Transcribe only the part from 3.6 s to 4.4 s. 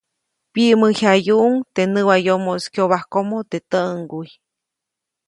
täʼŋguy.